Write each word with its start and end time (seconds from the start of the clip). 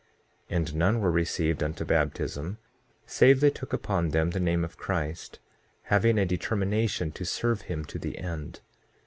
6:3 0.49 0.57
And 0.57 0.75
none 0.77 0.99
were 0.99 1.11
received 1.11 1.61
unto 1.61 1.85
baptism 1.85 2.57
save 3.05 3.39
they 3.39 3.51
took 3.51 3.71
upon 3.71 4.09
them 4.09 4.31
the 4.31 4.39
name 4.39 4.63
of 4.65 4.75
Christ, 4.75 5.37
having 5.93 6.17
a 6.17 6.25
determination 6.25 7.11
to 7.11 7.23
serve 7.23 7.61
him 7.69 7.85
to 7.85 7.99
the 7.99 8.17
end. 8.17 8.61